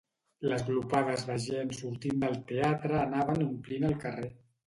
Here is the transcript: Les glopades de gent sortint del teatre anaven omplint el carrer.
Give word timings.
Les 0.51 0.61
glopades 0.69 1.25
de 1.27 1.35
gent 1.43 1.73
sortint 1.81 2.23
del 2.25 2.39
teatre 2.53 2.97
anaven 3.01 3.47
omplint 3.51 3.87
el 3.91 3.97
carrer. 4.07 4.35